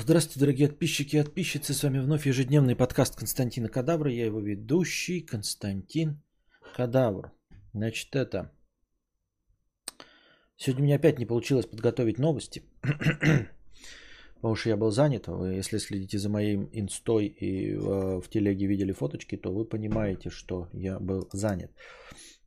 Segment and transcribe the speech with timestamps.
[0.00, 1.74] Здравствуйте, дорогие подписчики и подписчицы.
[1.74, 4.10] С вами вновь ежедневный подкаст Константина Кадавра.
[4.12, 6.22] Я его ведущий Константин
[6.76, 7.32] Кадавр.
[7.72, 8.52] Значит, это...
[10.56, 12.62] Сегодня у меня опять не получилось подготовить новости.
[14.36, 15.26] Потому что я был занят.
[15.26, 20.30] Вы, если следите за моим инстой и э, в телеге видели фоточки, то вы понимаете,
[20.30, 21.72] что я был занят.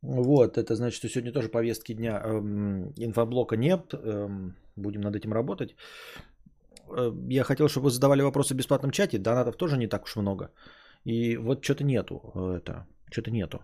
[0.00, 3.92] Вот, это значит, что сегодня тоже повестки дня эм, инфоблока нет.
[3.92, 5.76] Эм, будем над этим работать.
[6.96, 9.18] Э, я хотел, чтобы вы задавали вопросы в бесплатном чате.
[9.18, 10.50] Донатов тоже не так уж много.
[11.04, 12.14] И вот что-то нету.
[12.34, 13.58] э, Это, что-то нету.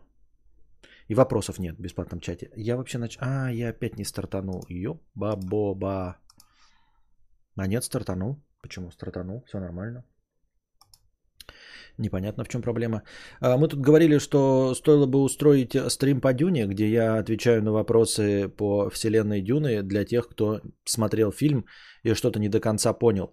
[1.08, 2.50] И вопросов нет в бесплатном чате.
[2.56, 3.16] Я вообще нач...
[3.20, 4.64] А, я опять не стартанул.
[4.68, 6.16] Ёба-боба.
[7.56, 8.36] А нет, стартанул.
[8.62, 9.42] Почему стартанул?
[9.46, 10.04] Все нормально.
[11.98, 13.02] Непонятно, в чем проблема.
[13.40, 17.72] А, Мы тут говорили, что стоило бы устроить стрим по Дюне, где я отвечаю на
[17.72, 21.64] вопросы по вселенной Дюны для тех, кто смотрел фильм
[22.04, 23.32] и что-то не до конца понял.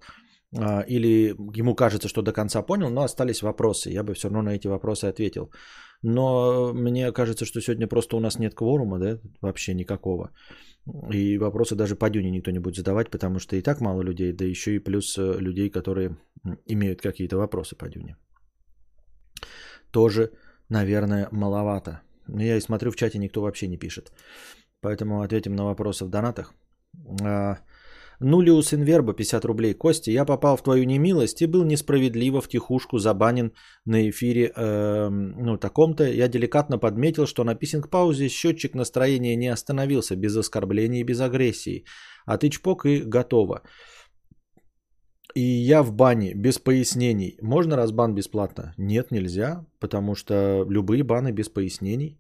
[0.58, 3.92] А, Или ему кажется, что до конца понял, но остались вопросы.
[3.92, 5.52] Я бы все равно на эти вопросы ответил.
[6.02, 10.32] Но мне кажется, что сегодня просто у нас нет кворума, да, вообще никакого.
[11.14, 14.34] И вопросы даже по Дюне никто не будет задавать, потому что и так мало людей,
[14.34, 16.18] да еще и плюс э, людей, которые
[16.68, 18.18] имеют какие-то вопросы по Дюне.
[19.96, 20.30] Тоже,
[20.70, 22.02] наверное, маловато.
[22.28, 24.12] Я и смотрю, в чате никто вообще не пишет.
[24.82, 26.54] Поэтому ответим на вопросы в донатах.
[27.24, 27.58] А,
[28.20, 29.74] Нулиус Инверба 50 рублей.
[29.74, 33.54] Костя, я попал в твою немилость и был несправедливо в тихушку забанен
[33.86, 36.04] на эфире эм, ну, таком-то.
[36.04, 41.86] Я деликатно подметил, что на писинг-паузе счетчик настроения не остановился без оскорблений и без агрессии.
[42.26, 43.62] А ты чпок и готово.
[45.36, 47.38] И я в бане без пояснений.
[47.42, 48.74] Можно разбан бесплатно?
[48.78, 52.18] Нет, нельзя, потому что любые баны без пояснений.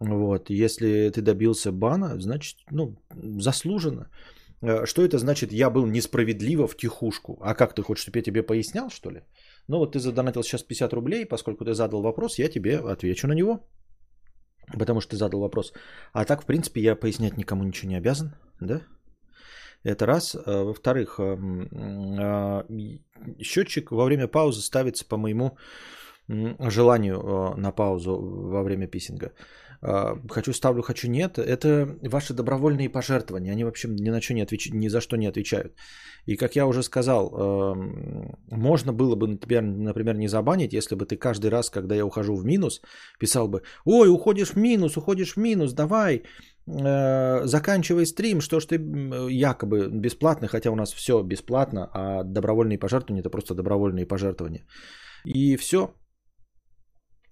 [0.00, 2.96] Вот, если ты добился бана, значит, ну,
[3.40, 4.08] заслуженно.
[4.62, 7.38] Э, Что это значит, я был несправедливо в тихушку?
[7.40, 9.20] А как ты хочешь, чтобы я тебе пояснял, что ли?
[9.68, 13.34] Ну вот ты задонатил сейчас 50 рублей, поскольку ты задал вопрос, я тебе отвечу на
[13.34, 13.60] него.
[14.78, 15.72] Потому что ты задал вопрос.
[16.12, 18.80] А так, в принципе, я пояснять никому ничего не обязан, да?
[19.84, 20.34] Это раз.
[20.34, 21.68] А, Во-вторых, эм,
[22.18, 22.66] а,
[23.40, 25.56] счетчик во время паузы ставится по моему
[26.26, 29.32] желанию э, на паузу во время писинга.
[29.86, 31.38] А, Хочу ставлю, хочу нет.
[31.38, 33.52] Это ваши добровольные пожертвования.
[33.52, 35.74] Они вообще ни на что не отвечают, ни за что не отвечают.
[36.26, 41.04] И как я уже сказал, эм, можно было бы, например, например, не забанить, если бы
[41.04, 42.80] ты каждый раз, когда я ухожу в минус,
[43.18, 46.22] писал бы, ой, уходишь в минус, уходишь в минус, давай,
[46.66, 48.76] э, заканчивай стрим, что ж ты
[49.30, 54.64] якобы бесплатно, хотя у нас все бесплатно, а добровольные пожертвования это просто добровольные пожертвования.
[55.26, 55.88] И все.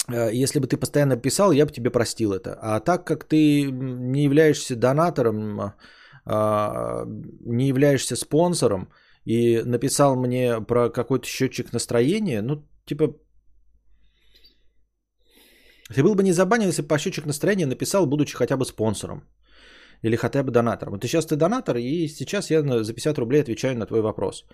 [0.08, 2.58] Если бы ты постоянно писал, я бы тебе простил это.
[2.60, 5.74] А так как ты не являешься донатором,
[6.24, 7.04] а,
[7.46, 8.88] не являешься спонсором
[9.24, 13.14] и написал мне про какой-то счетчик настроения, ну, типа,
[15.94, 19.22] ты был бы не забанен, если бы по счетчик настроения написал, будучи хотя бы спонсором.
[20.02, 20.94] Или хотя бы донатором.
[20.94, 24.44] Вот сейчас ты донатор, и сейчас я за 50 рублей отвечаю на твой вопрос.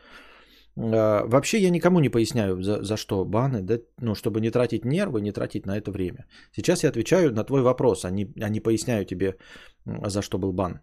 [0.78, 4.84] А, Вообще я никому не поясняю, за, за что баны, да, ну, чтобы не тратить
[4.84, 6.26] нервы, не тратить на это время.
[6.52, 9.36] Сейчас я отвечаю на твой вопрос, а не, а не поясняю тебе,
[9.84, 10.80] за что был бан.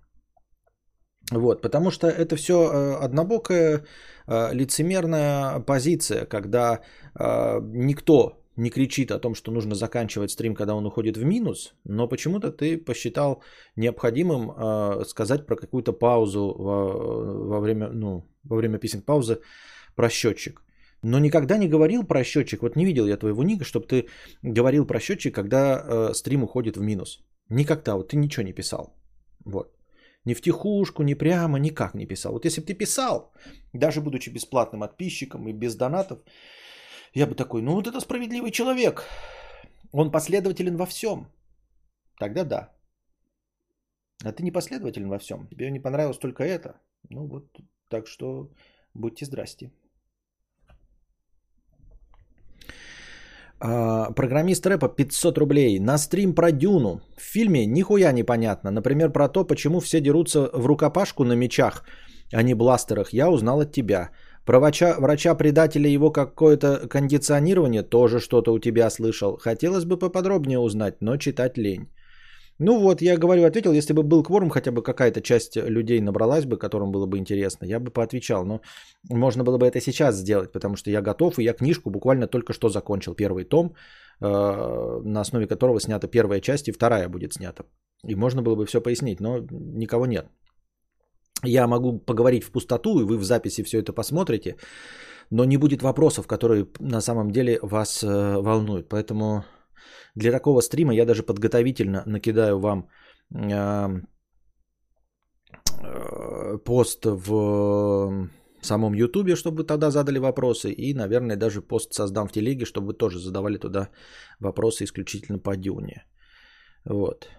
[1.32, 2.54] Вот, потому что это все
[3.02, 3.86] однобокая
[4.28, 6.82] э, лицемерная позиция, когда
[7.20, 11.74] э, никто не кричит о том, что нужно заканчивать стрим, когда он уходит в минус,
[11.84, 13.42] но почему-то ты посчитал
[13.76, 16.94] необходимым э, сказать про какую-то паузу во,
[17.48, 19.40] во время, ну, во время писинг паузы
[19.96, 20.62] про счетчик.
[21.02, 22.62] Но никогда не говорил про счетчик.
[22.62, 24.08] Вот не видел я твоего ника, чтобы ты
[24.44, 27.24] говорил про счетчик, когда э, стрим уходит в минус.
[27.50, 27.96] Никогда.
[27.96, 28.96] Вот ты ничего не писал.
[29.46, 29.76] Вот.
[30.26, 32.34] Ни в тихушку, ни прямо, никак не писал.
[32.34, 33.32] Вот если бы ты писал,
[33.74, 36.20] даже будучи бесплатным подписчиком и без донатов,
[37.14, 39.04] я бы такой, ну вот это справедливый человек.
[39.92, 41.28] Он последователен во всем.
[42.20, 42.74] Тогда да.
[44.24, 45.48] А ты не последователен во всем.
[45.48, 46.82] Тебе не понравилось только это.
[47.10, 47.46] Ну вот,
[47.90, 48.50] так что
[48.94, 49.72] будьте здрасте.
[53.60, 55.80] Программист рэпа 500 рублей.
[55.80, 57.02] На стрим про Дюну.
[57.18, 58.72] В фильме нихуя непонятно.
[58.72, 61.84] Например, про то, почему все дерутся в рукопашку на мечах,
[62.34, 63.14] а не бластерах.
[63.14, 64.10] Я узнал от тебя.
[64.46, 69.38] Про врача, врача-предателя его какое-то кондиционирование тоже что-то у тебя слышал.
[69.38, 71.90] Хотелось бы поподробнее узнать, но читать лень.
[72.60, 76.46] Ну вот, я говорю, ответил, если бы был кворум, хотя бы какая-то часть людей набралась
[76.46, 78.46] бы, которым было бы интересно, я бы поотвечал.
[78.46, 78.62] Но
[79.10, 82.54] можно было бы это сейчас сделать, потому что я готов, и я книжку буквально только
[82.54, 83.14] что закончил.
[83.14, 83.76] Первый том,
[84.22, 87.66] э, на основе которого снята первая часть, и вторая будет снята.
[88.08, 90.26] И можно было бы все пояснить, но никого нет.
[91.44, 94.56] Я могу поговорить в пустоту, и вы в записи все это посмотрите,
[95.30, 98.88] но не будет вопросов, которые на самом деле вас э, волнуют.
[98.88, 99.44] Поэтому
[100.16, 102.90] для такого стрима я даже подготовительно накидаю вам
[103.34, 103.90] э,
[105.84, 108.30] э, пост в
[108.62, 110.72] самом Ютубе, чтобы вы тогда задали вопросы.
[110.72, 113.90] И, наверное, даже пост создам в телеге, чтобы вы тоже задавали туда
[114.40, 116.06] вопросы исключительно по Дюне.
[116.86, 117.30] Вот.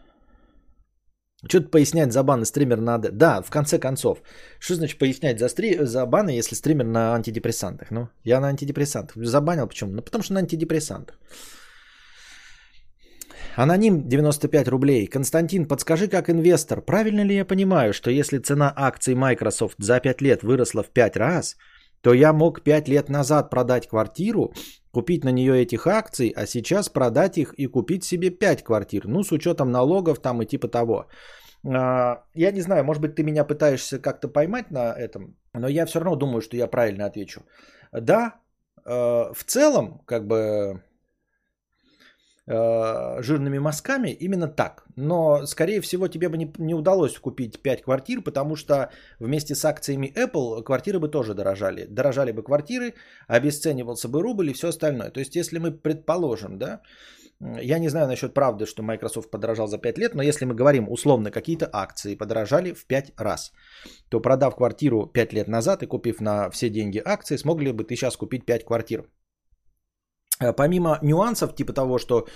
[1.49, 3.11] Что-то пояснять за баны стример надо.
[3.13, 4.19] Да, в конце концов.
[4.59, 5.79] Что значит пояснять за, стри...
[5.85, 7.91] за баны, если стример на антидепрессантах?
[7.91, 9.25] Ну, я на антидепрессантах.
[9.25, 9.93] Забанил почему?
[9.93, 11.19] Ну, потому что на антидепрессантах.
[13.57, 15.07] Аноним 95 рублей.
[15.07, 20.21] Константин, подскажи, как инвестор, правильно ли я понимаю, что если цена акций Microsoft за 5
[20.21, 21.57] лет выросла в 5 раз,
[22.03, 24.53] то я мог 5 лет назад продать квартиру,
[24.91, 29.09] купить на нее этих акций, а сейчас продать их и купить себе 5 квартир.
[29.09, 31.07] Ну, с учетом налогов там и типа того.
[31.67, 35.87] А, я не знаю, может быть, ты меня пытаешься как-то поймать на этом, но я
[35.87, 37.41] все равно думаю, что я правильно отвечу.
[37.91, 38.35] Да,
[38.85, 38.91] э,
[39.33, 40.83] в целом, как бы
[42.49, 44.85] Э, жирными мазками, именно так.
[44.95, 49.65] Но, скорее всего, тебе бы не, не удалось купить 5 квартир, потому что вместе с
[49.65, 51.87] акциями Apple квартиры бы тоже дорожали.
[51.87, 52.95] Дорожали бы квартиры,
[53.27, 55.11] обесценивался бы рубль и все остальное.
[55.11, 56.83] То есть, если мы предположим, да,
[57.41, 60.89] я не знаю насчет правды, что Microsoft подорожал за 5 лет, но если мы говорим
[60.89, 63.53] условно, какие-то акции подорожали в 5 раз,
[64.09, 67.97] то продав квартиру 5 лет назад и купив на все деньги акции, смогли бы ты
[67.97, 69.05] сейчас купить 5 квартир.
[70.41, 72.27] Э, помимо нюансов, типа того, что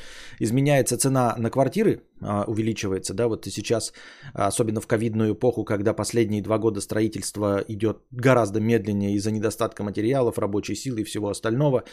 [0.41, 3.93] изменяется цена на квартиры, а, увеличивается, да, вот и сейчас,
[4.35, 10.39] особенно в ковидную эпоху, когда последние два года строительство идет гораздо медленнее из-за недостатка материалов,
[10.39, 11.85] рабочей силы и всего остального,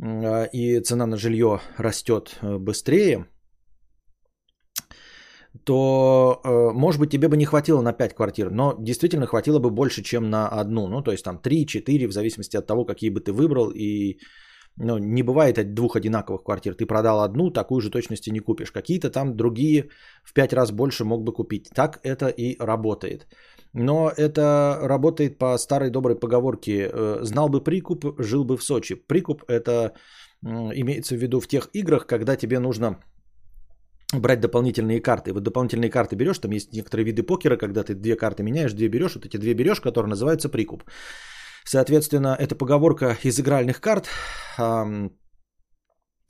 [0.00, 3.26] а, и цена на жилье растет э, быстрее,
[5.64, 9.70] то, э, может быть, тебе бы не хватило на 5 квартир, но действительно хватило бы
[9.70, 10.88] больше, чем на одну.
[10.88, 14.18] Ну, то есть там 3-4, в зависимости от того, какие бы ты выбрал и
[14.76, 16.74] ну, не бывает двух одинаковых квартир.
[16.74, 18.72] Ты продал одну, такую же точности не купишь.
[18.72, 19.90] Какие-то там другие
[20.24, 21.68] в пять раз больше мог бы купить.
[21.74, 23.26] Так это и работает.
[23.74, 26.90] Но это работает по старой доброй поговорке.
[26.92, 28.94] Э, знал бы прикуп, жил бы в Сочи.
[28.94, 29.92] Прикуп это
[30.44, 32.98] имеется в виду в тех играх, когда тебе нужно
[34.12, 35.32] брать дополнительные карты.
[35.32, 38.88] Вот дополнительные карты берешь, там есть некоторые виды покера, когда ты две карты меняешь, две
[38.88, 40.82] берешь, вот эти две берешь, которые называются прикуп.
[41.64, 44.08] Соответственно, эта поговорка из игральных карт.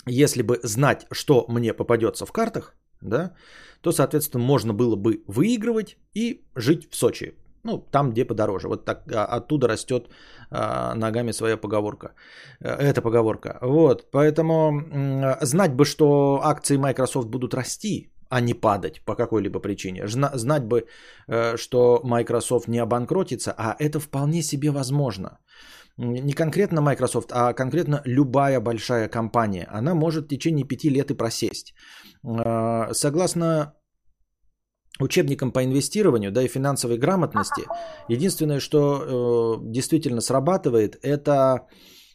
[0.06, 3.34] Если бы знать, что мне попадется в картах, да,
[3.82, 7.34] то, соответственно, можно было бы выигрывать и жить в Сочи.
[7.64, 8.68] Ну, там, где подороже.
[8.68, 10.08] Вот так, а, оттуда растет
[10.50, 12.14] а, ногами своя поговорка.
[12.60, 13.58] Э, эта поговорка.
[13.60, 20.08] Вот, поэтому знать бы, что акции Microsoft будут расти, а не падать по какой-либо причине.
[20.08, 20.86] Знать бы,
[21.28, 25.38] э, что Microsoft не обанкротится, а это вполне себе возможно.
[25.98, 29.68] Не конкретно Microsoft, а конкретно любая большая компания.
[29.78, 31.74] Она может в течение пяти лет и просесть.
[32.24, 33.74] Э, согласно
[35.00, 37.64] учебникам по инвестированию, да и финансовой грамотности,
[38.08, 41.66] единственное, что э, действительно срабатывает, это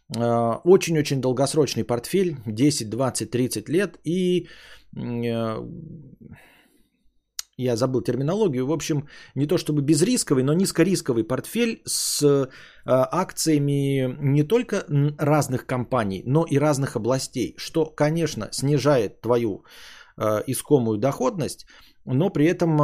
[0.10, 4.48] очень-очень долгосрочный портфель, 10, 20, 30 лет и
[7.60, 12.48] я забыл терминологию, в общем, не то чтобы безрисковый, но низкорисковый портфель с э,
[12.86, 14.86] акциями не только
[15.18, 19.64] разных компаний, но и разных областей, что, конечно, снижает твою
[20.18, 21.66] э, искомую доходность,
[22.06, 22.80] но при этом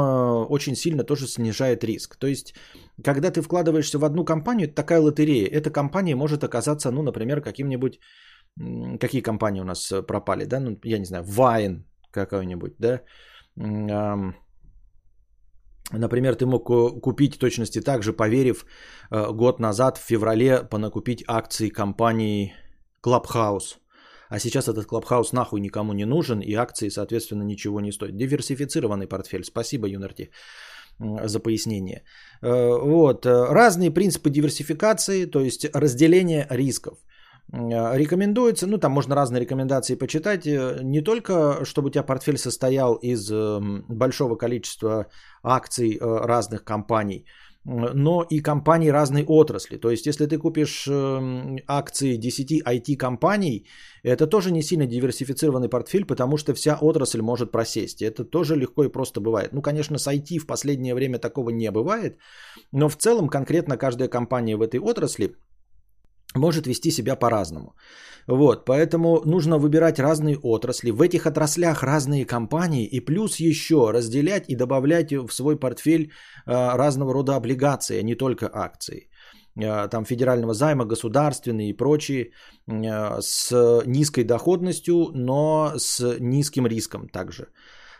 [0.51, 2.17] очень сильно тоже снижает риск.
[2.17, 2.55] То есть,
[3.03, 5.47] когда ты вкладываешься в одну компанию, это такая лотерея.
[5.47, 7.99] Эта компания может оказаться, ну, например, каким-нибудь...
[8.99, 10.59] Какие компании у нас пропали, да?
[10.59, 13.01] Ну, я не знаю, Вайн, какой-нибудь, да.
[15.91, 16.65] Например, ты мог
[17.01, 18.65] купить точности так же, поверив
[19.11, 22.53] э, год назад, в феврале, понакупить акции компании
[23.05, 23.77] Clubhouse.
[24.29, 28.15] А сейчас этот Clubhouse нахуй никому не нужен, и акции, соответственно, ничего не стоят.
[28.15, 29.43] Диверсифицированный портфель.
[29.43, 30.31] Спасибо, Юнарти,
[30.99, 32.03] за пояснение.
[32.41, 33.25] Э, вот.
[33.25, 36.97] Э, разные принципы диверсификации, то есть разделение рисков–
[37.53, 42.95] рекомендуется, ну там можно разные рекомендации почитать, э, не только чтобы у тебя портфель состоял
[42.95, 45.05] из эм, большого количества
[45.43, 47.25] акций э, разных компаний,
[47.63, 49.77] но и компаний разной отрасли.
[49.77, 53.67] То есть, если ты купишь эм, акции 10 IT-компаний,
[54.03, 58.01] это тоже не сильно диверсифицированный портфель, потому что вся отрасль может просесть.
[58.01, 59.53] Это тоже легко и просто бывает.
[59.53, 62.17] Ну, конечно, с IT в последнее время такого не бывает,
[62.71, 65.35] но в целом конкретно каждая компания в этой отрасли–
[66.35, 67.75] может вести себя по-разному.
[68.27, 70.91] Вот, поэтому нужно выбирать разные отрасли.
[70.91, 76.77] В этих отраслях разные компании и плюс еще разделять и добавлять в свой портфель э,
[76.77, 79.09] разного рода облигации, а не только акции.
[79.59, 82.31] Э, там федерального займа, государственные и прочие
[82.67, 87.47] э, с низкой доходностью, но с низким риском также.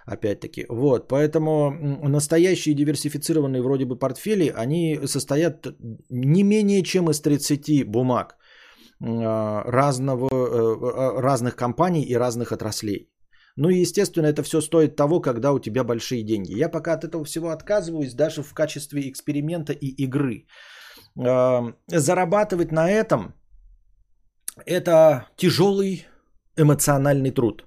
[0.05, 1.72] Опять-таки, вот, поэтому
[2.10, 5.67] настоящие диверсифицированные вроде бы портфели, они состоят
[6.10, 8.36] не менее чем из 30 бумаг
[9.01, 13.10] а, разного, э, разных компаний и разных отраслей.
[13.55, 16.60] Ну и, естественно, это все стоит того, когда у тебя большие деньги.
[16.60, 20.48] Я пока от этого всего отказываюсь, даже в качестве эксперимента и игры.
[21.17, 23.33] А, зарабатывать на этом–
[24.65, 26.05] это тяжелый
[26.57, 27.63] эмоциональный труд.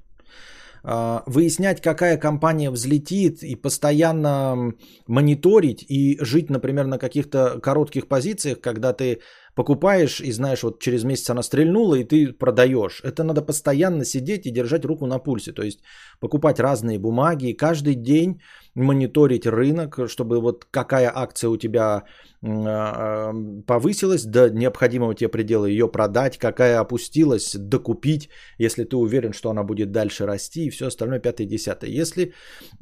[0.88, 4.72] А, выяснять, какая компания взлетит и постоянно
[5.08, 9.18] мониторить и жить, например, на каких-то коротких позициях, когда ты
[9.56, 13.00] покупаешь и знаешь, вот через месяц она стрельнула, и ты продаешь.
[13.02, 15.52] Это надо постоянно сидеть и держать руку на пульсе.
[15.52, 15.80] То есть
[16.20, 18.40] покупать разные бумаги, каждый день
[18.76, 22.04] мониторить рынок, чтобы вот какая акция у тебя
[22.42, 23.32] а,
[23.66, 28.28] повысилась до необходимого тебе предела, ее продать, какая опустилась, докупить,
[28.58, 31.90] если ты уверен, что она будет дальше расти и все остальное пятое десятое.
[31.90, 32.32] Если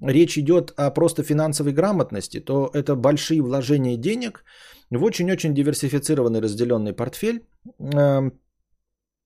[0.02, 4.44] речь идет о просто финансовой грамотности, то это большие вложения денег–
[4.90, 7.46] в очень-очень диверсифицированный разделенный портфель,
[7.78, 8.30] э,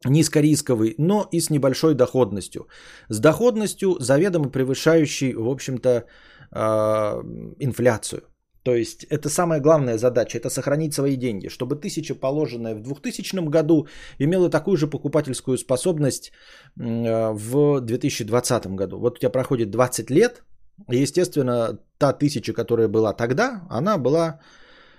[0.06, 2.68] низкорисковый, но и с небольшой доходностью.
[3.08, 6.04] С доходностью, заведомо превышающей, в общем-то,
[6.50, 8.22] инфляцию.
[8.62, 13.48] То есть это самая главная задача, это сохранить свои деньги, чтобы тысяча, положенная в 2000
[13.48, 13.86] году,
[14.18, 16.32] имела такую же покупательскую способность
[16.78, 18.98] э, в 2020 году.
[18.98, 20.42] Вот у тебя проходит 20 лет,
[20.90, 24.40] и, естественно, та тысяча, которая была тогда, она была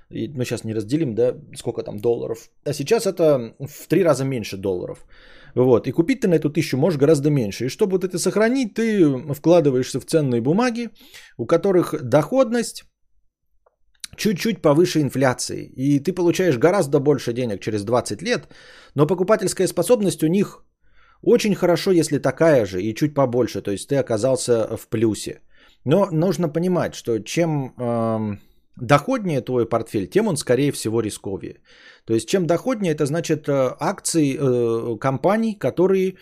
[0.10, 2.50] мы сейчас не разделим, да, сколько там долларов.
[2.66, 5.06] А сейчас это в три раза меньше долларов.
[5.56, 5.88] Вот.
[5.88, 7.66] И купить ты на эту тысячу можешь гораздо меньше.
[7.66, 10.90] И чтобы вот это сохранить, ты вкладываешься в ценные бумаги,
[11.38, 12.84] у которых доходность
[14.16, 15.72] чуть-чуть повыше инфляции.
[15.76, 18.48] И ты получаешь гораздо больше денег через 20 лет,
[18.96, 20.64] но покупательская способность у них
[21.22, 23.62] очень хорошо, если такая же и чуть побольше.
[23.62, 25.42] То есть ты оказался в плюсе.
[25.86, 27.74] Но нужно понимать, что чем...
[27.78, 28.38] Э,
[28.82, 31.62] доходнее твой портфель, тем он, скорее всего, рисковее.
[32.10, 36.16] То есть, чем доходнее, это значит э, акции э, компаний, которые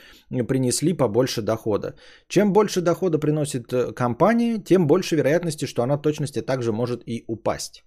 [0.47, 1.95] принесли побольше дохода.
[2.27, 7.03] Чем больше дохода приносит э, компания, тем больше вероятности, что она в точности также может
[7.05, 7.85] и упасть.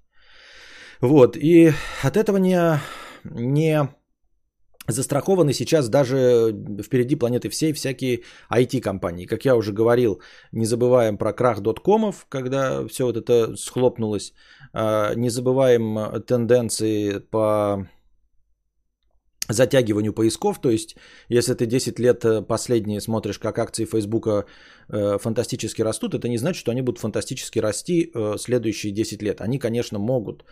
[1.03, 2.81] Вот, и от этого не,
[3.25, 3.89] не
[4.93, 9.27] застрахованы сейчас даже впереди планеты всей всякие IT-компании.
[9.27, 10.21] Как я уже говорил,
[10.53, 14.33] не забываем про крах доткомов, когда все вот это схлопнулось.
[14.73, 17.87] А, не забываем тенденции по
[19.53, 20.97] затягиванию поисков, то есть
[21.29, 24.45] если ты 10 лет э, последние смотришь, как акции Фейсбука
[24.89, 29.41] э, фантастически растут, это не значит, что они будут фантастически расти э, следующие 10 лет.
[29.41, 30.45] Они, конечно, могут.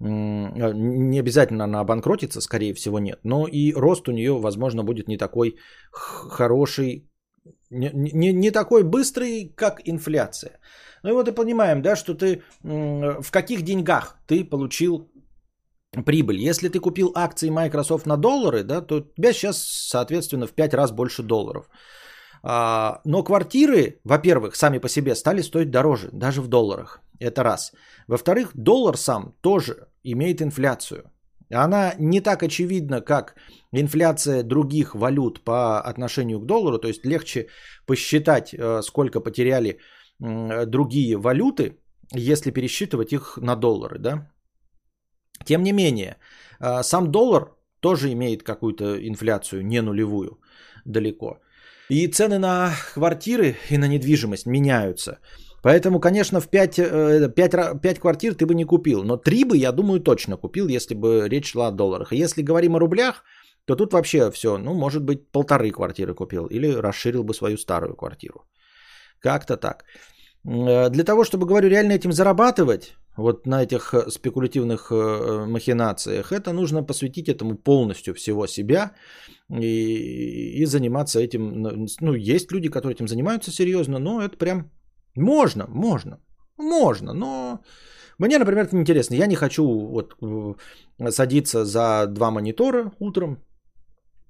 [0.00, 5.16] Не обязательно она обанкротится, скорее всего нет, но и рост у нее, возможно, будет не
[5.16, 5.56] такой
[5.92, 7.08] хороший,
[7.70, 10.58] не, не, не такой быстрый, как инфляция.
[11.02, 15.10] Ну и вот и понимаем, да, что ты в каких деньгах ты получил
[16.04, 16.38] прибыль.
[16.48, 20.74] Если ты купил акции Microsoft на доллары, да, то у тебя сейчас, соответственно, в 5
[20.74, 21.68] раз больше долларов.
[22.42, 27.00] А, но квартиры, во-первых, сами по себе стали стоить дороже, даже в долларах.
[27.20, 27.72] Это раз.
[28.08, 31.10] Во-вторых, доллар сам тоже имеет инфляцию.
[31.50, 33.34] Она не так очевидна, как
[33.72, 36.78] инфляция других валют по отношению к доллару.
[36.78, 37.48] То есть легче
[37.86, 39.78] посчитать, э, сколько потеряли
[40.18, 41.78] другие валюты,
[42.12, 44.30] если пересчитывать их на доллары, да.
[45.44, 46.16] Тем не менее,
[46.60, 50.38] а, сам доллар тоже имеет какую-то инфляцию, не нулевую,
[50.84, 51.40] далеко.
[51.90, 55.18] И цены на квартиры и на недвижимость меняются.
[55.64, 59.02] Поэтому, конечно, в 5, 5, 5 квартир ты бы не купил.
[59.02, 62.12] Но 3 бы, я думаю, точно купил, если бы речь шла о долларах.
[62.12, 63.24] Если говорим о рублях,
[63.64, 67.96] то тут вообще все, ну, может быть, полторы квартиры купил или расширил бы свою старую
[67.96, 68.44] квартиру.
[69.20, 69.84] Как-то так.
[70.46, 76.30] Э, для того, чтобы, говорю, реально этим зарабатывать, вот на этих э, спекулятивных э, махинациях,
[76.30, 78.92] это нужно посвятить этому полностью всего себя
[79.48, 81.62] и, и заниматься этим.
[82.00, 84.70] Ну, есть люди, которые этим занимаются серьезно, но это прям
[85.16, 86.18] можно, можно,
[86.56, 87.60] можно, но
[88.18, 89.14] мне, например, это неинтересно.
[89.14, 90.16] Я не хочу вот
[91.10, 93.38] садиться за два монитора утром,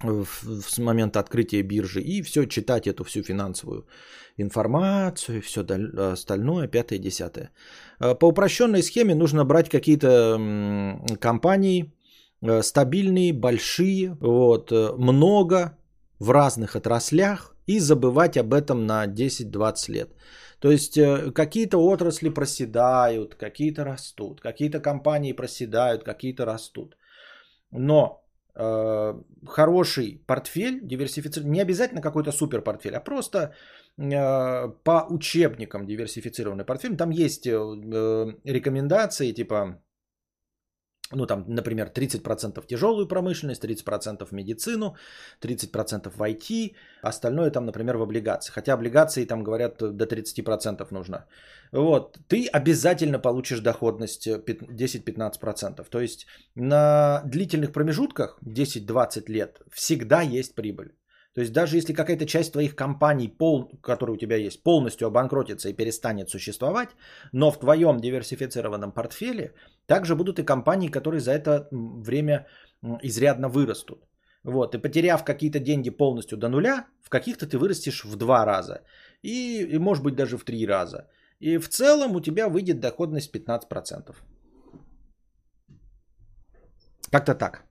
[0.03, 3.87] с момента открытия биржи и все читать эту всю финансовую
[4.37, 5.64] информацию, все
[6.12, 7.50] остальное, пятое, десятое.
[8.00, 11.93] Э, по упрощенной схеме нужно брать какие-то компании,
[12.43, 15.79] э, стабильные, большие, вот, э, много
[16.19, 20.09] в разных отраслях и забывать об этом на 10-20 лет.
[20.61, 26.97] То есть э, какие-то отрасли проседают, какие-то растут, какие-то компании проседают, какие-то растут.
[27.71, 29.15] Но э,
[29.47, 33.39] хороший портфель, диверсифицированный, не обязательно какой-то супер портфель, а просто
[33.99, 36.97] э, по учебникам диверсифицированный портфель.
[36.97, 39.81] Там есть э, э рекомендации типа
[41.14, 44.97] ну там, например, 30% тяжелую промышленность, 30% в медицину,
[45.40, 48.52] 30% в IT, остальное там, например, в облигации.
[48.52, 51.26] Хотя облигации там говорят до 30% нужно.
[51.73, 55.88] Вот, ты обязательно получишь доходность 10-15%.
[55.90, 60.92] То есть на длительных промежутках, 10-20 лет, всегда есть прибыль.
[61.35, 65.69] То есть даже если какая-то часть твоих компаний, пол, которые у тебя есть, полностью обанкротится
[65.69, 66.91] и перестанет существовать,
[67.33, 69.53] но в твоем диверсифицированном портфеле
[69.87, 72.47] также будут и компании, которые за это время
[73.03, 73.99] изрядно вырастут.
[74.45, 78.83] Вот, и потеряв какие-то деньги полностью до нуля, в каких-то ты вырастешь в два раза.
[79.23, 81.09] И, и может быть даже в три раза.
[81.41, 84.14] И в целом у тебя выйдет доходность 15%.
[87.11, 87.64] Как-то так.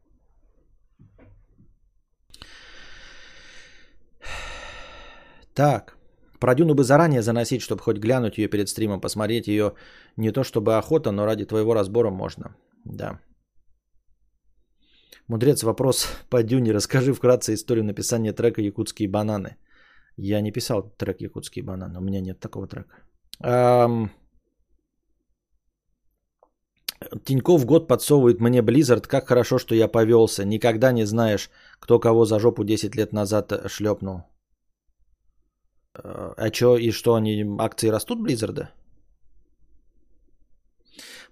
[5.53, 5.98] Так,
[6.39, 9.74] про Дюну бы заранее заносить, чтобы хоть глянуть ее перед стримом, посмотреть ее
[10.17, 12.55] не то чтобы охота, но ради твоего разбора можно.
[12.86, 13.19] Да.
[15.29, 16.74] Мудрец, вопрос по Дюне.
[16.74, 19.55] Расскажи вкратце историю написания трека «Якутские бананы».
[20.17, 22.95] Я не писал трек «Якутские бананы», у меня нет такого трека.
[23.43, 24.12] Эм...
[27.25, 30.45] Тиньков год подсовывает мне Blizzard, как хорошо, что я повелся.
[30.45, 34.24] Никогда не знаешь, кто кого за жопу 10 лет назад шлепнул.
[35.93, 38.69] А что, и что, они акции растут Близзарда?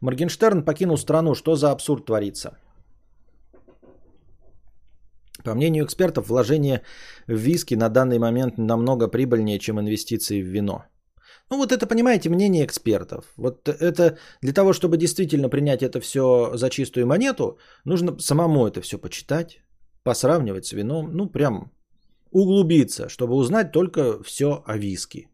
[0.02, 1.36] Моргенштерн покинул страну.
[1.36, 2.58] Что за абсурд творится?
[5.44, 6.82] По мнению экспертов, вложение
[7.28, 10.84] в виски на данный момент намного прибыльнее, чем инвестиции в вино.
[11.50, 13.26] Ну вот это, понимаете, мнение экспертов.
[13.38, 18.82] Вот это для того, чтобы действительно принять это все за чистую монету, нужно самому это
[18.82, 19.60] все почитать,
[20.04, 21.10] посравнивать с вином.
[21.12, 21.72] Ну прям
[22.32, 25.28] углубиться, чтобы узнать только все о виски.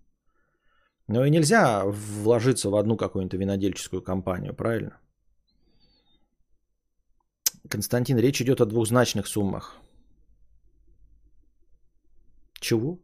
[1.08, 5.00] Но и нельзя вложиться в одну какую-нибудь винодельческую компанию, правильно?
[7.70, 9.78] Константин, речь идет о двухзначных суммах.
[12.60, 13.00] Чего?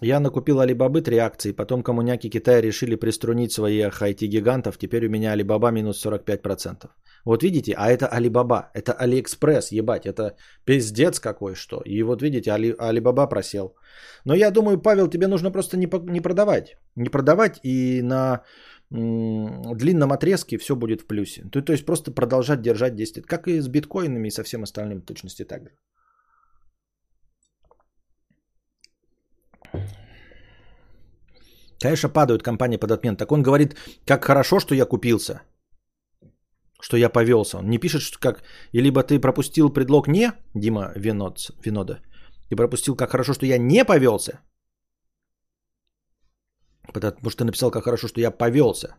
[0.00, 5.32] Я накупил Алибабы три акции, потом коммуняки Китая решили приструнить своих IT-гигантов, теперь у меня
[5.32, 6.88] Алибаба минус 45%.
[7.24, 11.82] Вот видите, а это Алибаба, это Алиэкспресс, ебать, это пиздец какой что.
[11.84, 13.74] И вот видите, Али, Алибаба просел.
[14.24, 16.76] Но я думаю, Павел, тебе нужно просто не, не продавать.
[16.96, 18.42] Не продавать и на
[18.90, 21.42] длинном отрезке все будет в плюсе.
[21.52, 23.26] То, то есть просто продолжать держать 10 лет.
[23.26, 25.70] Как и с биткоинами и со всем остальным в точности так же.
[31.80, 33.16] Конечно, падают компании под отмен.
[33.16, 35.42] Так он говорит, как хорошо, что я купился
[36.80, 37.58] что я повелся.
[37.58, 38.42] Он не пишет, что как...
[38.72, 42.00] И либо ты пропустил предлог «не», Дима Винод, Винода,
[42.48, 44.40] ты пропустил, как хорошо, что я не повелся.
[46.92, 48.94] Потому что ты написал, как хорошо, что я повелся.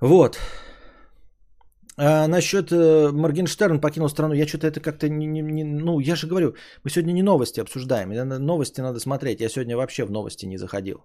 [0.00, 0.38] Вот.
[2.02, 5.64] А насчет э, Моргенштерн покинул страну, я что-то это как-то не, не, не...
[5.64, 8.10] Ну, я же говорю, мы сегодня не новости обсуждаем.
[8.46, 9.40] Новости надо смотреть.
[9.40, 11.04] Я сегодня вообще в новости не заходил.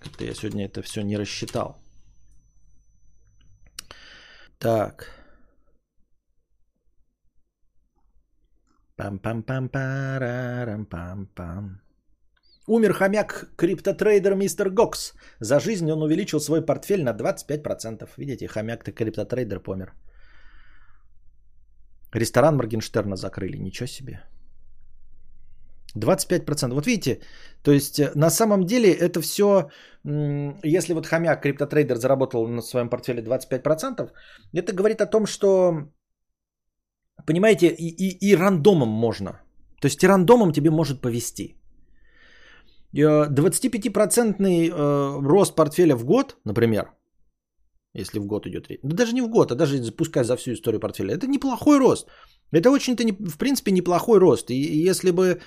[0.00, 1.76] Как-то я сегодня это все не рассчитал.
[4.58, 5.12] Так.
[8.96, 11.85] Пам-пам-пам-парам-пам-пам.
[12.68, 15.14] Умер хомяк криптотрейдер мистер Гокс.
[15.40, 18.08] За жизнь он увеличил свой портфель на 25%.
[18.16, 19.94] Видите, хомяк-то криптотрейдер помер.
[22.12, 23.58] Ресторан Моргенштерна закрыли.
[23.58, 24.20] Ничего себе.
[25.96, 26.74] 25%.
[26.74, 27.20] Вот видите,
[27.62, 29.70] то есть э, на самом деле это все,
[30.64, 34.10] если вот хомяк, криптотрейдер заработал на своем портфеле 25%,
[34.52, 35.88] это говорит о том, что,
[37.26, 39.40] понимаете, и, и, и рандомом можно.
[39.80, 41.56] То есть и рандомом тебе может повести.
[43.02, 46.92] 25% э, э, рост портфеля в год, например,
[47.94, 48.80] если в год идет речь.
[48.82, 51.14] Да даже не в год, а даже пускай за всю историю портфеля.
[51.14, 52.08] Это неплохой рост.
[52.52, 54.50] Это очень-то, в принципе, неплохой рост.
[54.50, 55.40] И если бы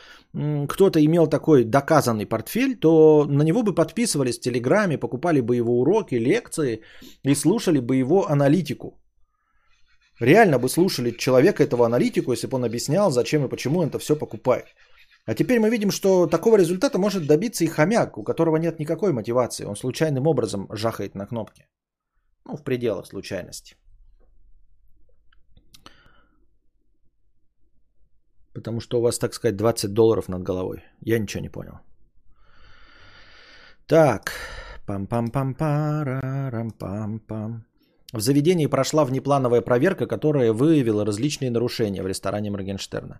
[0.67, 5.79] кто-то имел такой доказанный портфель, то на него бы подписывались в Телеграме, покупали бы его
[5.79, 6.81] уроки, лекции
[7.23, 8.99] и слушали бы его аналитику.
[10.19, 13.99] Реально бы слушали человека, этого аналитику, если бы он объяснял, зачем и почему он это
[13.99, 14.65] все покупает.
[15.29, 19.13] А теперь мы видим, что такого результата может добиться и хомяк, у которого нет никакой
[19.13, 19.65] мотивации.
[19.65, 21.67] Он случайным образом жахает на кнопки.
[22.45, 23.75] Ну, в пределах случайности.
[28.55, 30.83] Потому что у вас, так сказать, 20 долларов над головой.
[31.05, 31.79] Я ничего не понял.
[33.85, 34.31] Так.
[34.87, 37.61] Пам-пам-пам-парам-пам-пам.
[38.13, 43.19] В заведении прошла внеплановая проверка, которая выявила различные нарушения в ресторане Моргенштерна.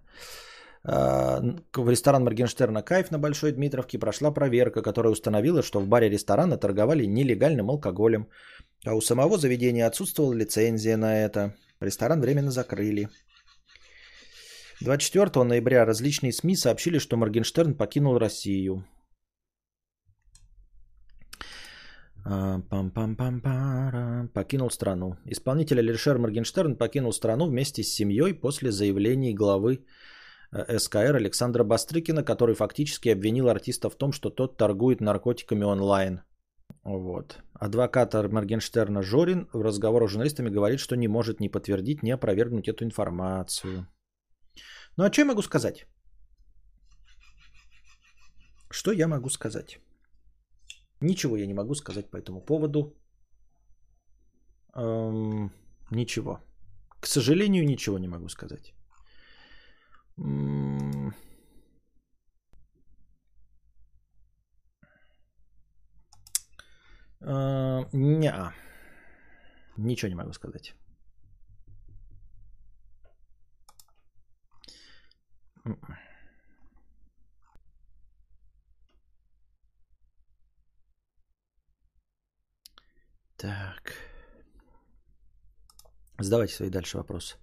[0.83, 1.41] А,
[1.75, 6.57] в ресторан Моргенштерна «Кайф» на Большой Дмитровке прошла проверка, которая установила, что в баре ресторана
[6.57, 8.29] торговали нелегальным алкоголем,
[8.85, 11.55] а у самого заведения отсутствовала лицензия на это.
[11.81, 13.09] Ресторан временно закрыли.
[14.81, 18.85] 24 ноября различные СМИ сообщили, что Моргенштерн покинул Россию.
[22.25, 22.61] А.
[24.33, 25.17] Покинул страну.
[25.25, 29.83] Исполнитель Алишер Моргенштерн покинул страну вместе с семьей после заявлений главы
[30.51, 36.21] СКР Александра Бастрыкина, который фактически обвинил артиста в том, что тот торгует наркотиками онлайн.
[36.83, 37.37] Вот.
[37.53, 42.67] Адвокат Моргенштерна Жорин в разговоре с журналистами говорит, что не может ни подтвердить, ни опровергнуть
[42.67, 43.87] эту информацию.
[44.97, 45.85] Ну а что я могу сказать?
[48.71, 49.79] Что я могу сказать?
[51.01, 52.95] Ничего я не могу сказать по этому поводу.
[54.75, 55.51] Эм,
[55.91, 56.39] ничего.
[56.99, 58.73] К сожалению, ничего не могу сказать.
[60.19, 61.13] М-
[67.21, 68.53] э, не.
[69.77, 70.75] Ничего не могу сказать.
[83.37, 83.93] Так.
[86.17, 87.37] Задавайте свои дальше вопросы.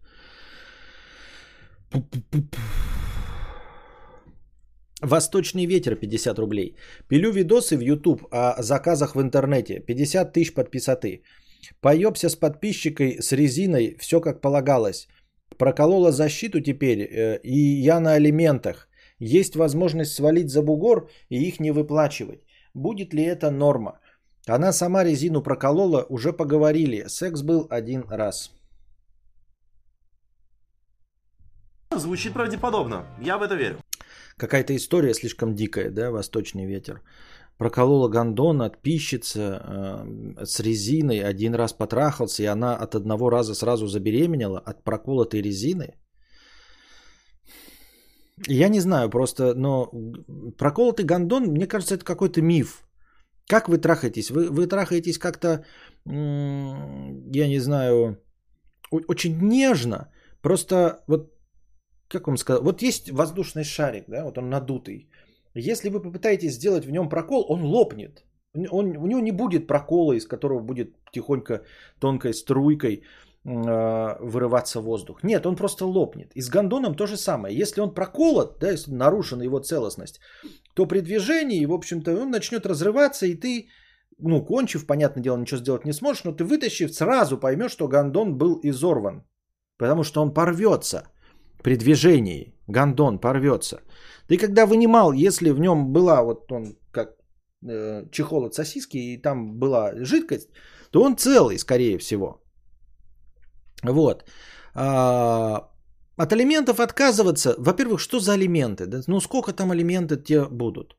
[5.02, 6.76] Восточный ветер 50 рублей.
[7.08, 9.80] Пилю видосы в YouTube о заказах в интернете.
[9.80, 11.22] 50 тысяч подписоты.
[11.80, 15.08] Поебся с подписчикой с резиной, все как полагалось.
[15.58, 18.88] Проколола защиту теперь, э, и я на алиментах.
[19.18, 22.40] Есть возможность свалить за бугор и их не выплачивать.
[22.74, 24.00] Будет ли это норма?
[24.46, 27.04] Она сама резину проколола, уже поговорили.
[27.08, 28.50] Секс был один раз.
[31.98, 33.06] Звучит правдеподобно.
[33.20, 33.76] Я в это верю.
[34.36, 37.00] Какая-то история слишком дикая, да, восточный ветер.
[37.58, 43.54] Проколола гондон от пищицы э, с резиной, один раз потрахался, и она от одного раза
[43.54, 45.94] сразу забеременела от проколотой резины.
[48.46, 49.90] Я не знаю, просто, но
[50.58, 52.86] проколотый гондон, мне кажется, это какой-то миф.
[53.48, 54.30] Как вы трахаетесь?
[54.30, 55.64] Вы, вы трахаетесь как-то,
[56.04, 58.18] я не знаю,
[58.90, 60.10] очень нежно.
[60.42, 61.32] Просто вот,
[62.08, 65.08] как вам сказать, вот есть воздушный шарик, да, вот он надутый.
[65.54, 68.24] Если вы попытаетесь сделать в нем прокол, он лопнет.
[68.70, 71.62] Он, у него не будет прокола, из которого будет тихонько
[71.98, 73.02] тонкой струйкой
[73.44, 75.22] э, вырываться воздух.
[75.22, 76.32] Нет, он просто лопнет.
[76.34, 77.58] И с гондоном то же самое.
[77.58, 80.20] Если он проколот, да, если нарушена его целостность,
[80.74, 83.68] то при движении, в общем-то, он начнет разрываться, и ты,
[84.18, 88.36] ну, кончив, понятное дело, ничего сделать не сможешь, но ты вытащив, сразу поймешь, что гондон
[88.38, 89.24] был изорван.
[89.78, 91.04] Потому что он порвется
[91.66, 92.54] при движении.
[92.68, 93.80] Гондон порвется.
[94.28, 97.08] Ты когда вынимал, если в нем была вот он как
[97.68, 100.48] э, чехол от сосиски, и там была жидкость,
[100.92, 102.40] то он целый, скорее всего.
[103.82, 104.24] Вот.
[104.74, 105.68] А,
[106.16, 108.86] от алиментов отказываться, во-первых, что за алименты?
[108.86, 109.00] Да?
[109.08, 110.96] Ну сколько там алименты те будут?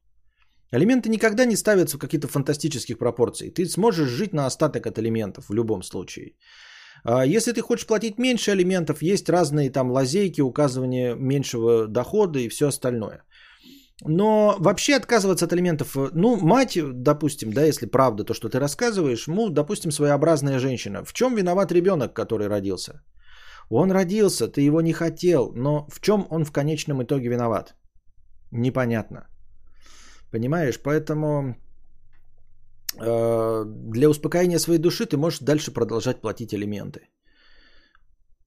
[0.74, 3.52] Алименты никогда не ставятся в какие-то фантастических пропорций.
[3.52, 6.34] Ты сможешь жить на остаток от алиментов в любом случае.
[7.04, 12.50] А если ты хочешь платить меньше алиментов, есть разные там лазейки, указывания меньшего дохода и
[12.50, 13.24] все остальное.
[14.06, 19.28] Но вообще отказываться от алиментов, ну, мать, допустим, да, если правда то, что ты рассказываешь,
[19.28, 21.04] ну, допустим, своеобразная женщина.
[21.04, 23.02] В чем виноват ребенок, который родился?
[23.70, 27.76] Он родился, ты его не хотел, но в чем он в конечном итоге виноват?
[28.52, 29.28] Непонятно.
[30.32, 30.80] Понимаешь?
[30.84, 31.56] Поэтому э,
[33.00, 37.10] для успокоения своей души ты можешь дальше продолжать платить алименты.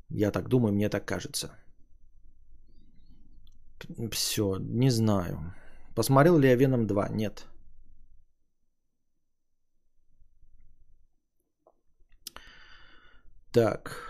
[0.09, 1.51] Я так думаю, мне так кажется.
[4.11, 5.55] Все, не знаю.
[5.95, 7.09] Посмотрел ли я Веном 2?
[7.09, 7.47] Нет.
[13.53, 14.10] Так.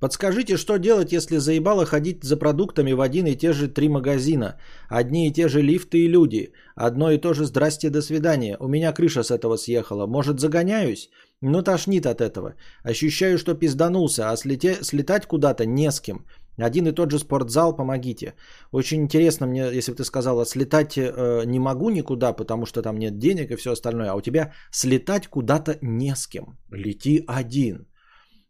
[0.00, 4.56] Подскажите, что делать, если заебало ходить за продуктами в один и те же три магазина?
[4.88, 6.52] Одни и те же лифты и люди.
[6.76, 8.56] Одно и то же «здрасте, до свидания».
[8.60, 10.06] У меня крыша с этого съехала.
[10.06, 11.10] Может, загоняюсь?
[11.40, 12.54] Но тошнит от этого.
[12.84, 14.78] Ощущаю, что пизданулся, а слете...
[14.82, 16.24] слетать куда-то не с кем.
[16.56, 18.34] Один и тот же спортзал, помогите.
[18.72, 22.98] Очень интересно мне, если бы ты сказала, слетать э, не могу никуда, потому что там
[22.98, 26.58] нет денег и все остальное, а у тебя слетать куда-то не с кем.
[26.70, 27.86] Лети один.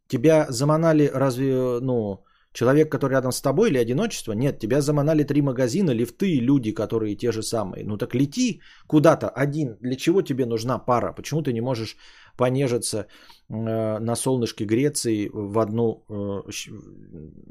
[0.09, 4.33] Тебя заманали разве, ну, человек, который рядом с тобой или одиночество?
[4.33, 7.85] Нет, тебя заманали три магазина, лифты и люди, которые те же самые.
[7.85, 9.77] Ну так лети куда-то один.
[9.81, 11.13] Для чего тебе нужна пара?
[11.13, 11.97] Почему ты не можешь
[12.37, 16.51] понежиться э, на солнышке Греции в, одну, э,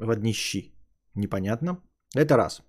[0.04, 0.74] в одни щи?
[1.14, 1.78] Непонятно.
[2.16, 2.62] Это раз.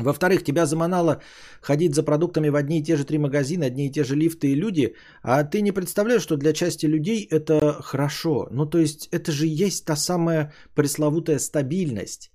[0.00, 1.20] Во-вторых, тебя заманало
[1.60, 4.48] ходить за продуктами в одни и те же три магазина, одни и те же лифты
[4.48, 8.48] и люди, а ты не представляешь, что для части людей это хорошо.
[8.50, 12.30] Ну, то есть, это же есть та самая пресловутая стабильность,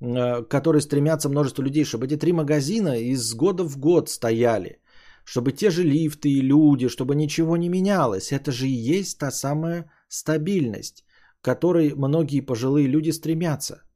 [0.00, 4.80] э, к которой стремятся множество людей, чтобы эти три магазина из года в год стояли,
[5.24, 8.32] чтобы те же лифты и люди, чтобы ничего не менялось.
[8.32, 11.04] Это же и есть та самая стабильность,
[11.40, 13.87] к которой многие пожилые люди стремятся.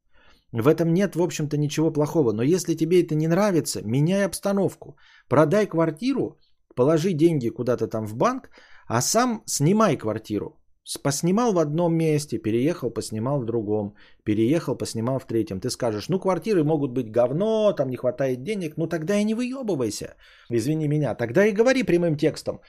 [0.52, 2.32] В этом нет, в общем-то, ничего плохого.
[2.32, 4.96] Но если тебе это не нравится, меняй обстановку.
[5.28, 6.38] Продай квартиру,
[6.74, 8.50] положи деньги куда-то там в банк,
[8.86, 10.58] а сам снимай квартиру.
[11.02, 15.60] Поснимал в одном месте, переехал, поснимал в другом, переехал, поснимал в третьем.
[15.60, 19.34] Ты скажешь, ну квартиры могут быть говно, там не хватает денег, ну тогда и не
[19.34, 20.16] выебывайся.
[20.50, 22.60] Извини меня, тогда и говори прямым текстом.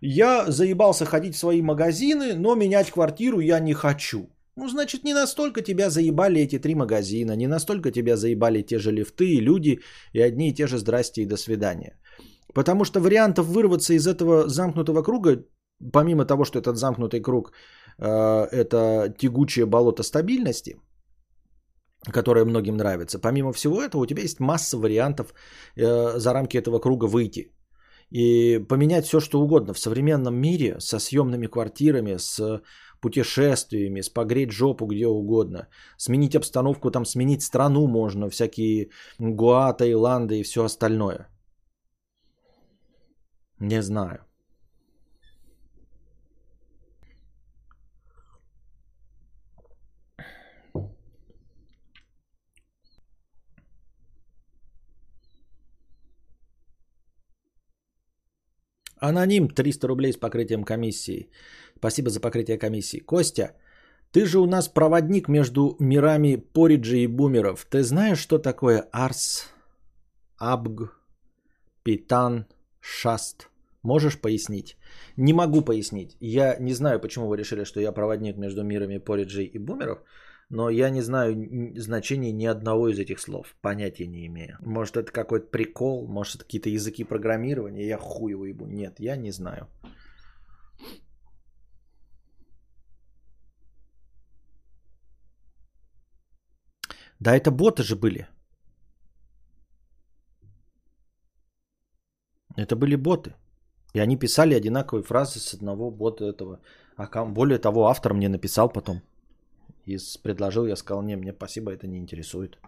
[0.00, 4.28] Я заебался ходить в свои магазины, но менять квартиру я не хочу.
[4.58, 8.90] Ну, значит, не настолько тебя заебали эти три магазина, не настолько тебя заебали те же
[8.90, 9.80] лифты и люди,
[10.12, 11.98] и одни и те же здрасте и до свидания.
[12.54, 15.44] Потому что вариантов вырваться из этого замкнутого круга,
[15.92, 17.52] помимо того, что этот замкнутый круг
[17.98, 20.80] э, это тягучее болото стабильности,
[22.12, 25.34] которое многим нравится, помимо всего этого у тебя есть масса вариантов
[25.76, 27.52] э, за рамки этого круга выйти.
[28.10, 32.62] И поменять все, что угодно в современном мире со съемными квартирами, с
[33.00, 40.40] путешествиями, с погреть жопу где угодно, сменить обстановку, там сменить страну можно, всякие Гуа, Таиланды
[40.40, 41.28] и все остальное.
[43.58, 44.26] Не знаю.
[58.98, 61.28] Аноним 300 рублей с покрытием комиссии.
[61.78, 63.00] Спасибо за покрытие комиссии.
[63.00, 63.52] Костя,
[64.12, 67.66] ты же у нас проводник между мирами Пориджи и Бумеров.
[67.70, 69.46] Ты знаешь, что такое Арс,
[70.38, 71.00] Абг,
[71.82, 72.46] Питан,
[72.80, 73.50] Шаст?
[73.82, 74.76] Можешь пояснить?
[75.16, 76.16] Не могу пояснить.
[76.20, 79.98] Я не знаю, почему вы решили, что я проводник между мирами Пориджи и Бумеров,
[80.48, 81.36] но я не знаю
[81.76, 83.54] значения ни одного из этих слов.
[83.60, 84.56] Понятия не имею.
[84.60, 88.66] Может, это какой-то прикол, может, это какие-то языки программирования, я хуй его ебу.
[88.66, 89.68] Нет, я не знаю.
[97.20, 98.28] Да это боты же были.
[102.56, 103.34] Это были боты.
[103.94, 106.60] И они писали одинаковые фразы с одного бота этого.
[106.96, 109.02] А более того, автор мне написал потом.
[109.86, 112.58] И предложил, я сказал, не, мне спасибо, это не интересует.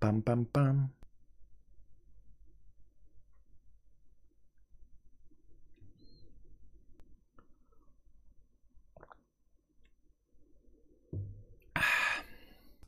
[0.00, 0.90] Пам-пам-пам.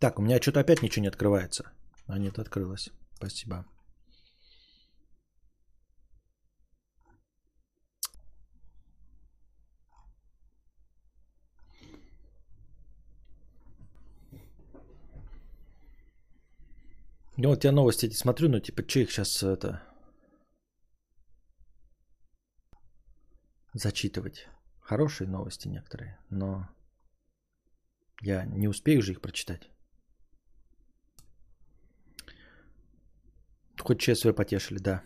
[0.01, 1.71] Так, у меня что-то опять ничего не открывается.
[2.07, 2.89] А нет, открылось.
[3.13, 3.67] Спасибо.
[17.37, 19.83] Ну вот я новости эти смотрю, но типа, что их сейчас это
[23.75, 24.49] зачитывать?
[24.81, 26.69] Хорошие новости некоторые, но
[28.23, 29.71] я не успею же их прочитать.
[33.83, 35.03] Хоть честно потешили, да.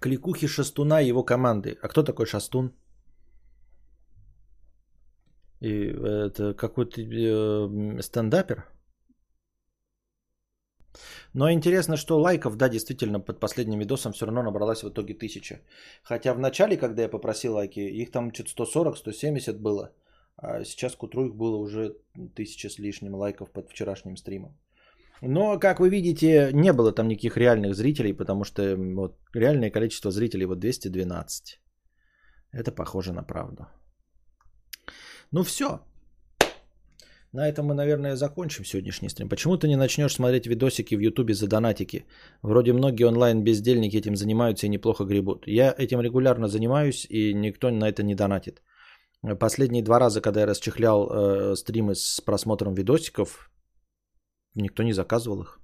[0.00, 1.78] Кликухи Шастуна и его команды.
[1.82, 2.72] А кто такой Шастун?
[5.60, 8.64] И это какой-то э, стендапер?
[11.34, 15.60] Но интересно, что лайков, да, действительно, под последним видосом все равно набралась в итоге тысяча.
[16.02, 19.92] Хотя в начале, когда я попросил лайки, их там что-то 140-170 было.
[20.36, 21.96] А сейчас к утру их было уже
[22.34, 24.56] тысяча с лишним лайков под вчерашним стримом.
[25.22, 30.10] Но, как вы видите, не было там никаких реальных зрителей, потому что вот, реальное количество
[30.10, 31.60] зрителей вот 212.
[32.52, 33.66] Это похоже на правду.
[35.32, 35.80] Ну все.
[37.32, 39.28] На этом мы, наверное, закончим сегодняшний стрим.
[39.28, 42.06] Почему ты не начнешь смотреть видосики в Ютубе за донатики?
[42.42, 45.46] Вроде многие онлайн-бездельники этим занимаются и неплохо гребут.
[45.46, 48.62] Я этим регулярно занимаюсь, и никто на это не донатит.
[49.38, 53.49] Последние два раза, когда я расчехлял э, стримы с просмотром видосиков,
[54.54, 55.60] никто не заказывал их.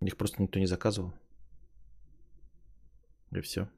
[0.00, 1.12] Их просто никто не заказывал.
[3.32, 3.68] И все.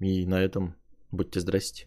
[0.00, 0.76] И на этом
[1.10, 1.86] будьте здрасте.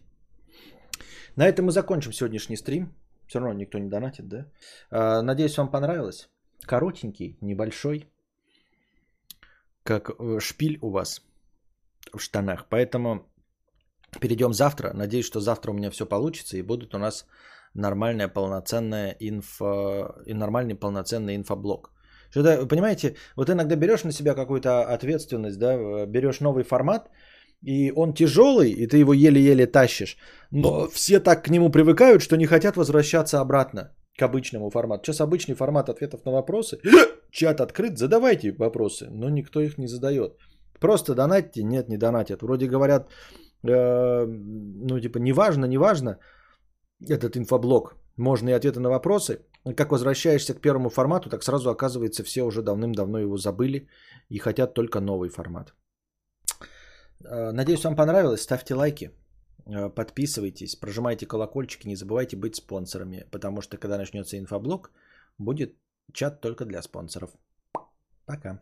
[1.36, 2.94] На этом мы закончим сегодняшний стрим.
[3.26, 4.50] Все равно никто не донатит, да?
[4.90, 6.28] А, надеюсь, вам понравилось.
[6.62, 8.08] Коротенький, небольшой.
[9.82, 11.22] Как э, шпиль у вас
[12.12, 12.68] в штанах.
[12.68, 13.26] Поэтому
[14.20, 14.92] перейдем завтра.
[14.94, 17.26] Надеюсь, что завтра у меня все получится и будут у нас
[17.74, 21.90] нормальная полноценная инфо и нормальный полноценный инфоблог.
[22.30, 27.08] Что-то, понимаете, вот иногда берешь на себя какую-то ответственность, да, берешь новый формат,
[27.62, 30.16] и он тяжелый, и ты его еле-еле тащишь,
[30.50, 35.04] но все так к нему привыкают, что не хотят возвращаться обратно к обычному формату.
[35.04, 36.78] Сейчас обычный формат ответов на вопросы.
[37.30, 40.32] Чат открыт, задавайте вопросы, но никто их не задает.
[40.80, 42.42] Просто донатьте, нет, не донатят.
[42.42, 43.10] Вроде говорят,
[43.62, 46.18] э, ну типа, неважно, неважно,
[47.00, 49.40] этот инфоблог, можно и ответы на вопросы.
[49.76, 53.88] Как возвращаешься к первому формату, так сразу оказывается, все уже давным-давно его забыли
[54.28, 55.74] и хотят только новый формат.
[57.24, 58.42] Э, надеюсь, вам понравилось.
[58.42, 59.10] Ставьте лайки,
[59.66, 64.90] э, подписывайтесь, прожимайте колокольчики, не забывайте быть спонсорами, потому что когда начнется инфоблог,
[65.38, 65.74] будет
[66.12, 67.30] чат только для спонсоров.
[68.24, 68.60] Пока.